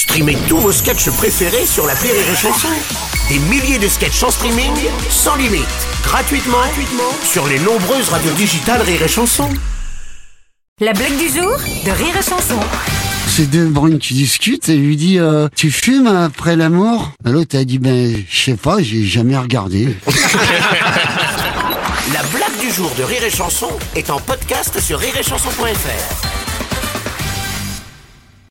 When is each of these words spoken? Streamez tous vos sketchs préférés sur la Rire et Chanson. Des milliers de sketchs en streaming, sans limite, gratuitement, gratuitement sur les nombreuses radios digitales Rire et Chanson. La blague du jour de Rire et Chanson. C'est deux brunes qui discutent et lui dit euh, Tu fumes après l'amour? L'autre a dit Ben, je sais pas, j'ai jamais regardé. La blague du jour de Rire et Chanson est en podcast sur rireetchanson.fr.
Streamez 0.00 0.38
tous 0.48 0.56
vos 0.56 0.72
sketchs 0.72 1.10
préférés 1.10 1.66
sur 1.66 1.86
la 1.86 1.92
Rire 1.92 2.14
et 2.14 2.34
Chanson. 2.34 2.68
Des 3.28 3.38
milliers 3.38 3.78
de 3.78 3.86
sketchs 3.86 4.22
en 4.22 4.30
streaming, 4.30 4.72
sans 5.10 5.36
limite, 5.36 5.66
gratuitement, 6.02 6.56
gratuitement 6.56 7.12
sur 7.22 7.46
les 7.46 7.58
nombreuses 7.58 8.08
radios 8.08 8.32
digitales 8.32 8.80
Rire 8.80 9.02
et 9.02 9.08
Chanson. 9.08 9.50
La 10.80 10.94
blague 10.94 11.18
du 11.18 11.28
jour 11.28 11.54
de 11.84 11.90
Rire 11.90 12.16
et 12.18 12.22
Chanson. 12.22 12.58
C'est 13.26 13.50
deux 13.50 13.66
brunes 13.66 13.98
qui 13.98 14.14
discutent 14.14 14.70
et 14.70 14.76
lui 14.78 14.96
dit 14.96 15.18
euh, 15.18 15.48
Tu 15.54 15.70
fumes 15.70 16.06
après 16.06 16.56
l'amour? 16.56 17.12
L'autre 17.26 17.58
a 17.58 17.64
dit 17.64 17.78
Ben, 17.78 18.24
je 18.26 18.42
sais 18.42 18.56
pas, 18.56 18.80
j'ai 18.80 19.04
jamais 19.04 19.36
regardé. 19.36 19.94
La 22.14 22.22
blague 22.32 22.58
du 22.58 22.72
jour 22.72 22.90
de 22.96 23.02
Rire 23.02 23.22
et 23.22 23.30
Chanson 23.30 23.68
est 23.94 24.08
en 24.08 24.18
podcast 24.18 24.80
sur 24.80 24.98
rireetchanson.fr. 24.98 26.39